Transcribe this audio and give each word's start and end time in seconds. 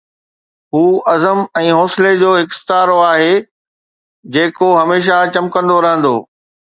هو 0.75 0.85
عزم 1.11 1.41
۽ 1.59 1.67
حوصلي 1.79 2.13
جو 2.21 2.31
هڪ 2.37 2.55
استعارو 2.55 2.95
آهي، 3.09 3.35
جيڪو 4.39 4.71
هميشه 4.79 5.19
چمڪندو 5.37 5.77
رهندو. 5.87 6.15